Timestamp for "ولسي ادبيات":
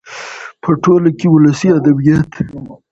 1.29-2.31